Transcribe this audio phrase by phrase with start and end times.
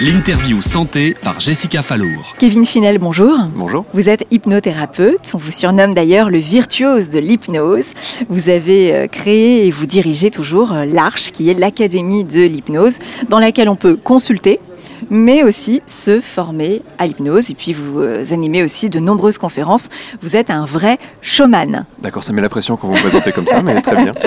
[0.00, 2.36] L'interview santé par Jessica Fallour.
[2.38, 3.36] Kevin Finel, bonjour.
[3.56, 3.84] Bonjour.
[3.94, 5.32] Vous êtes hypnothérapeute.
[5.34, 7.94] On vous surnomme d'ailleurs le virtuose de l'hypnose.
[8.28, 12.98] Vous avez euh, créé et vous dirigez toujours euh, l'Arche, qui est l'Académie de l'hypnose,
[13.28, 14.60] dans laquelle on peut consulter
[15.10, 17.50] mais aussi se former à l'hypnose.
[17.50, 19.88] Et puis vous euh, animez aussi de nombreuses conférences.
[20.22, 21.84] Vous êtes un vrai showman.
[22.00, 24.14] D'accord, ça met la pression quand vous vous présentez comme ça, mais très bien.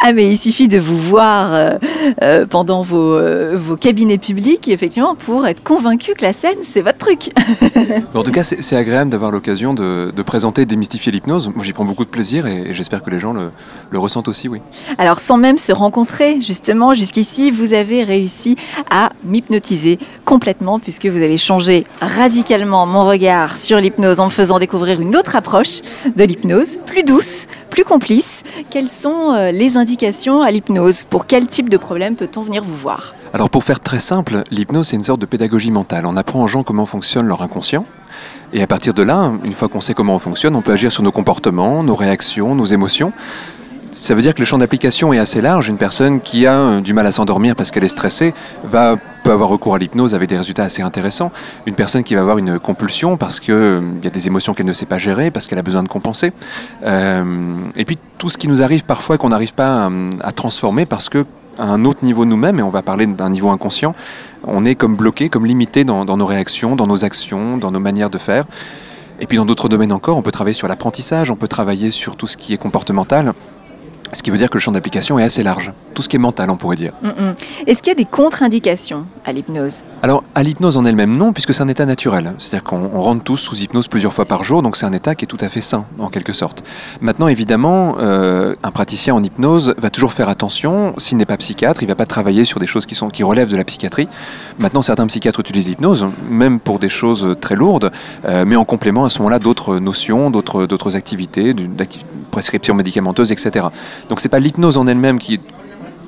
[0.00, 1.78] Ah mais il suffit de vous voir euh,
[2.22, 3.18] euh, pendant vos,
[3.56, 7.30] vos, cabinets publics, effectivement, pour être convaincu que la scène, c'est votre truc.
[8.14, 11.50] en tout cas, c'est agréable d'avoir l'occasion de, présenter et démystifier l'hypnose.
[11.54, 13.50] Moi, j'y prends beaucoup de plaisir et, j'espère que les gens le,
[13.90, 14.60] le ressentent aussi, oui.
[14.98, 18.56] Alors, sans même se rencontrer, justement, jusqu'ici, vous avez réussi
[18.90, 24.58] à m'hypnotiser complètement puisque vous avez changé radicalement mon regard sur l'hypnose en me faisant
[24.58, 25.80] découvrir une autre approche
[26.16, 28.42] de l'hypnose, plus douce, plus complice.
[28.70, 31.04] Quelles sont euh, les indications à l'hypnose?
[31.04, 33.14] Pour quel type de problème peut-on venir vous voir?
[33.32, 36.06] Alors pour faire très simple, l'hypnose c'est une sorte de pédagogie mentale.
[36.06, 37.84] On apprend aux gens comment fonctionne leur inconscient.
[38.52, 40.90] Et à partir de là, une fois qu'on sait comment on fonctionne, on peut agir
[40.90, 43.12] sur nos comportements, nos réactions, nos émotions
[43.92, 45.68] ça veut dire que le champ d'application est assez large.
[45.68, 49.32] Une personne qui a euh, du mal à s'endormir parce qu'elle est stressée va, peut
[49.32, 51.30] avoir recours à l'hypnose avec des résultats assez intéressants.
[51.66, 54.66] Une personne qui va avoir une compulsion parce qu'il euh, y a des émotions qu'elle
[54.66, 56.32] ne sait pas gérer, parce qu'elle a besoin de compenser.
[56.84, 59.90] Euh, et puis tout ce qui nous arrive parfois qu'on n'arrive pas
[60.22, 61.24] à, transformer parce que
[61.58, 63.94] à un autre niveau nous-mêmes, et on va parler d'un niveau inconscient,
[64.44, 68.10] on est comme bloqué, comme limité dans nos réactions, dans nos actions, dans nos manières
[68.10, 68.44] de faire.
[69.20, 72.16] Et puis dans d'autres domaines encore, on peut travailler sur l'apprentissage, on peut travailler sur
[72.16, 73.32] tout ce qui est comportemental.
[74.12, 75.72] Ce qui veut dire que le champ d'application est assez large.
[75.94, 76.92] Tout ce qui est mental, on pourrait dire.
[77.02, 77.34] Mm, mm.
[77.66, 79.84] Est-ce qu'il y a des contre-indications à l'hypnose?
[80.02, 82.32] Alors, à l'hypnose en elle-même, non, puisque c'est un état naturel.
[82.38, 85.24] C'est-à-dire qu'on rentre tous sous hypnose plusieurs fois par jour, donc c'est un état qui
[85.24, 86.62] est tout à fait sain, en quelque sorte.
[87.00, 90.94] Maintenant, évidemment, euh, un praticien en hypnose va toujours faire attention.
[90.96, 93.22] S'il n'est pas psychiatre, il ne va pas travailler sur des choses qui, sont, qui
[93.22, 94.08] relèvent de la psychiatrie.
[94.58, 97.90] Maintenant, certains psychiatres utilisent l'hypnose, même pour des choses très lourdes,
[98.24, 101.76] euh, mais en complément à ce moment-là d'autres notions, d'autres activités, d'une
[102.30, 103.66] prescription médicamenteuse, etc.
[104.08, 105.40] Donc c'est pas l'hypnose en elle-même qui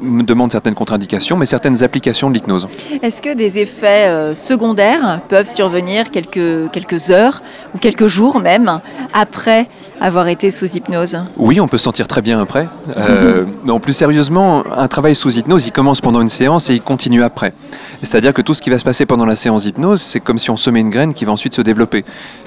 [0.03, 2.69] demande certaines contre-indications, mais certaines applications de l'hypnose.
[3.03, 7.43] Est-ce que des effets euh, secondaires peuvent survenir quelques, quelques heures
[7.75, 8.81] ou quelques jours même
[9.12, 9.69] après
[10.01, 11.19] avoir été sous hypnose?
[11.37, 12.69] Oui, on peut se sentir très bien après.
[12.97, 16.83] Euh, non, plus sérieusement, un travail sous hypnose, il commence pendant une séance et il
[16.83, 17.55] continue après.
[18.03, 20.51] C'est-à-dire que tout ce qui va se passer pendant la séance d'hypnose, c'est comme si
[20.51, 22.05] on semait une graine qui va ensuite se développer.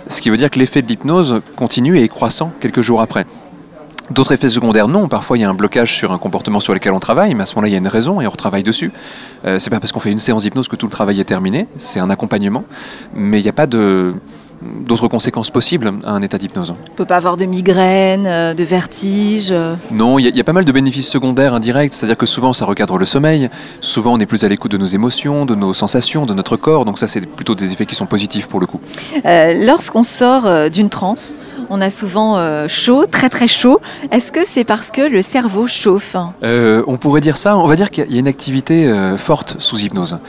[0.08, 3.26] Ce qui veut dire que l'effet de l'hypnose continue et est croissant quelques jours après.
[4.14, 5.08] D'autres effets secondaires, non.
[5.08, 7.46] Parfois, il y a un blocage sur un comportement sur lequel on travaille, mais à
[7.48, 8.92] ce moment-là, il y a une raison et on retravaille dessus.
[9.46, 11.66] Euh, c'est pas parce qu'on fait une séance d'hypnose que tout le travail est terminé.
[11.78, 12.64] C'est un accompagnement,
[13.16, 14.14] mais il n'y a pas de
[14.62, 16.70] d'autres conséquences possibles à un état d'hypnose.
[16.70, 20.44] On ne peut pas avoir de migraine, euh, de vertige euh Non, il y, a
[20.46, 23.50] pas mal de bénéfices secondaires indirects, c'est-à-dire que souvent ça recadre le sommeil,
[23.82, 26.86] souvent on est plus à l'écoute de nos émotions, de nos sensations, de notre corps,
[26.86, 28.80] donc ça c'est plutôt des effets qui sont positifs pour le coup.
[29.26, 31.36] Lorsqu'on sort d'une transe,
[31.74, 33.82] on a souvent euh, chaud, très très chaud.
[34.12, 36.16] Est-ce que c'est parce que le cerveau chauffe?
[36.44, 37.58] Euh, On pourrait dire ça.
[37.58, 40.20] On va dire qu'il y a une activité euh, forte sous hypnose.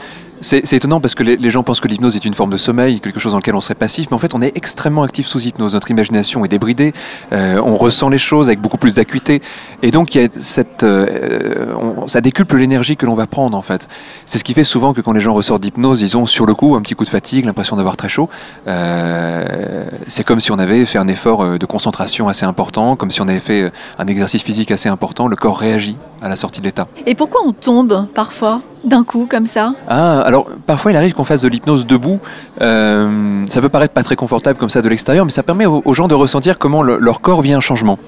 [0.45, 3.19] C'est étonnant parce que les, gens pensent que l'hypnose est une forme de sommeil, quelque
[3.19, 5.73] chose dans lequel on serait passif, mais en fait on est extrêmement actif sous hypnose.
[5.73, 6.93] Notre imagination est débridée,
[7.31, 9.41] euh, on ressent les choses avec beaucoup plus d'acuité,
[9.81, 10.27] et donc y a
[10.83, 13.87] euh, ça décuple l'énergie que l'on va prendre en fait.
[14.27, 16.53] C'est ce qui fait souvent que quand les gens ressortent d'hypnose, ils ont sur le
[16.53, 18.29] coup un petit coup de fatigue, l'impression d'avoir très chaud.
[18.67, 23.19] Euh, c'est comme si on avait fait un effort de concentration assez important, comme si
[23.19, 25.27] on avait fait un exercice physique assez important.
[25.27, 26.87] Le corps réagit à la sortie de l'état.
[27.07, 28.61] Et pourquoi on tombe parfois?
[28.85, 32.19] D'un coup comme ça Ah, alors parfois il arrive qu'on fasse de l'hypnose debout.
[32.61, 35.93] Euh, ça peut paraître pas très confortable comme ça de l'extérieur, mais ça permet aux,
[35.93, 37.99] gens de ressentir comment leur corps vit un changement.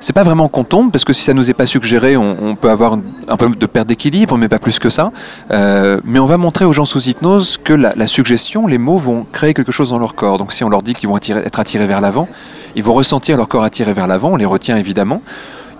[0.00, 2.70] C'est pas vraiment qu'on tombe, parce que si ça nous est pas suggéré, on, peut
[2.70, 2.96] avoir
[3.28, 5.12] un peu de perte d'équilibre, mais pas plus que ça.
[5.50, 9.26] Euh, mais on va montrer aux gens sous hypnose que la, suggestion, les mots vont
[9.30, 10.38] créer quelque chose dans leur corps.
[10.38, 12.28] Donc si on leur dit qu'ils vont être attirés vers l'avant,
[12.74, 15.22] ils vont ressentir leur corps attiré vers l'avant, on les retient évidemment.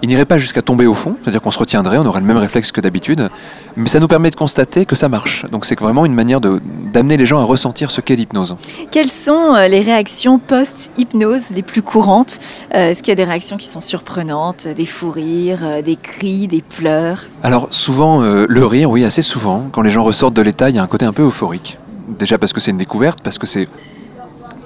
[0.03, 2.37] Il n'irait pas jusqu'à tomber au fond, c'est-à-dire qu'on se retiendrait, on aurait le même
[2.37, 3.31] réflexe que d'habitude,
[3.77, 5.47] mais ça nous permet de constater que ça marche.
[5.53, 8.57] Donc c'est vraiment une manière d'amener les gens à ressentir ce qu'est l'hypnose.
[8.91, 12.41] Quelles sont euh, les réactions post-hypnose les plus courantes?
[12.75, 15.95] Euh, Est-ce qu'il y a des réactions qui sont surprenantes, des fous rires, euh, des
[15.95, 17.27] cris, des pleurs?
[17.45, 19.69] Alors souvent, le rire, oui, assez souvent.
[19.71, 21.79] Quand les gens ressortent de l'état, il y a un côté un peu euphorique.
[22.19, 23.69] Déjà parce que c'est une découverte, parce que c'est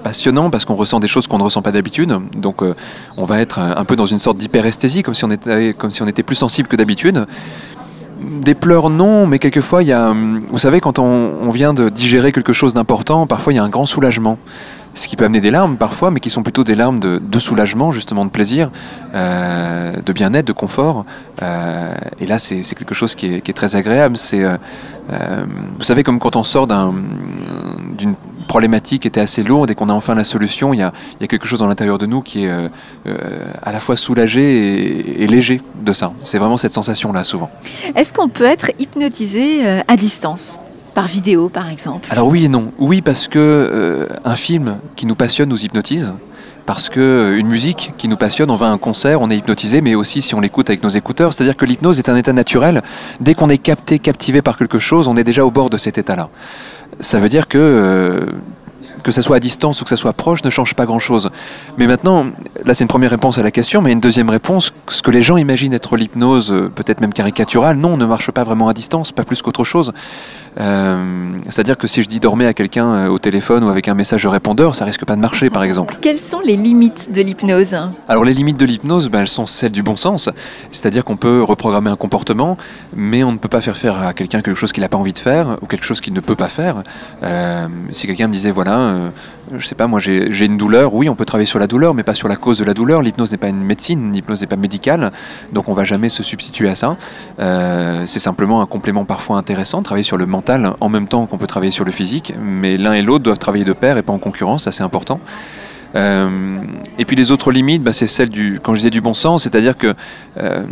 [0.07, 2.17] passionnant parce qu'on ressent des choses qu'on ne ressent pas d'habitude.
[2.37, 2.75] Donc euh,
[3.17, 6.01] on va être un peu dans une sorte d'hyperesthésie, comme, si on était, comme si
[6.01, 7.25] on était plus sensible que d'habitude.
[8.21, 10.13] Des pleurs, non, mais quelquefois, il y a,
[10.49, 13.69] vous savez, quand on, vient de digérer quelque chose d'important, parfois il y a un
[13.69, 14.37] grand soulagement.
[14.93, 17.91] ce qui peut amener des larmes parfois, mais qui sont plutôt des larmes de, soulagement,
[17.91, 18.71] justement de plaisir,
[19.13, 21.05] euh, de bien-être, de confort.
[21.41, 24.15] Euh, et là, c'est quelque chose qui est, très agréable.
[24.15, 24.43] C'est,
[25.79, 28.15] vous savez, comme quand on sort d'une
[28.47, 30.91] problématique était assez lourde et qu'on a enfin la solution, il y a,
[31.27, 32.51] quelque chose dans l'intérieur de nous qui est
[33.61, 36.13] à la fois soulagé et léger de ça.
[36.23, 37.49] C'est vraiment cette sensation-là, souvent.
[37.95, 40.59] Est-ce qu'on peut être hypnotisé à distance
[40.97, 42.07] par vidéo par exemple?
[42.09, 42.71] Alors oui et non.
[42.79, 46.15] Oui parce que euh, un film qui nous passionne nous hypnotise.
[46.65, 49.37] Parce que euh, une musique qui nous passionne, on va à un concert, on est
[49.37, 51.33] hypnotisé, mais aussi si on l'écoute avec nos écouteurs.
[51.33, 52.81] C'est-à-dire que l'hypnose est un état naturel.
[53.21, 55.99] Dès qu'on est capté, captivé par quelque chose, on est déjà au bord de cet
[55.99, 56.29] état-là.
[56.99, 58.25] Ça veut dire que euh,
[59.07, 61.29] que ça soit à distance ou que ça soit proche ne change pas grand-chose.
[61.77, 62.25] Mais maintenant,
[62.65, 65.21] là c'est une première réponse à la question, mais une deuxième réponse, ce que les
[65.21, 69.13] gens imaginent être l'hypnose, euh, peut-être même caricaturale, non, ne marche pas vraiment à distance,
[69.13, 69.93] pas plus qu'autre chose.
[70.59, 73.93] Euh, c'est-à-dire que si je dis dormez à quelqu'un euh, au téléphone ou avec un
[73.93, 75.97] message de répondeur, ça risque pas de marcher par exemple.
[76.01, 77.77] Quelles sont les limites de l'hypnose?
[78.09, 80.29] Alors les limites de l'hypnose, ben, elles sont celles du bon sens.
[80.71, 82.57] C'est-à-dire qu'on peut reprogrammer un comportement,
[82.93, 85.13] mais on ne peut pas faire faire à quelqu'un quelque chose qu'il n'a pas envie
[85.13, 86.83] de faire ou quelque chose qu'il ne peut pas faire.
[87.91, 91.15] si quelqu'un me disait voilà, euh, je sais pas, moi j'ai une douleur, oui, on
[91.15, 93.01] peut travailler sur la douleur, mais pas sur la cause de la douleur.
[93.01, 95.11] L'hypnose n'est pas une médecine, l'hypnose n'est pas médicale,
[95.53, 96.97] donc on va jamais se substituer à ça.
[97.39, 101.37] Euh, c'est simplement un complément parfois intéressant, travailler sur le mental en même temps qu'on
[101.37, 104.13] peut travailler sur le physique, mais l'un et l'autre doivent travailler de pair et pas
[104.13, 105.19] en concurrence, ça c'est important.
[105.95, 106.59] Euh,
[106.97, 109.43] et puis les autres limites, bah, c'est celle du, quand je disais du bon sens,
[109.43, 109.93] c'est-à-dire que
[110.37, 110.63] euh,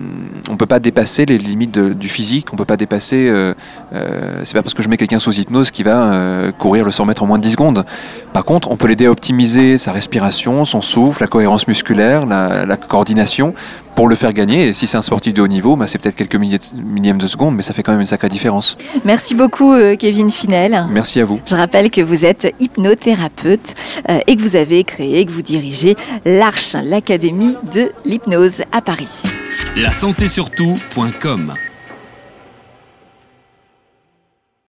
[0.49, 3.29] on peut pas dépasser les limites du physique, on peut pas dépasser.
[3.29, 3.53] Euh,
[3.93, 7.05] euh, c'est pas parce que je mets quelqu'un sous hypnose qui va courir le 100
[7.05, 7.85] mètres en moins de 10 secondes.
[8.33, 12.65] Par contre, on peut l'aider à optimiser sa respiration, son souffle, la cohérence musculaire, la,
[12.65, 13.53] la coordination,
[13.95, 14.67] pour le faire gagner.
[14.67, 17.55] Et si c'est un sportif de haut niveau, bah, c'est peut-être quelques millièmes de seconde,
[17.55, 18.77] mais ça fait quand même une sacrée différence.
[19.03, 20.85] Merci beaucoup, euh, Kevin Finel.
[20.91, 21.39] Merci à vous.
[21.45, 23.73] Je rappelle que vous êtes hypnothérapeute
[24.09, 25.95] euh, et que vous avez créé, que vous dirigez
[26.25, 29.23] l'Arche, l'Académie de l'hypnose à Paris.
[29.75, 31.53] La santé surtout.com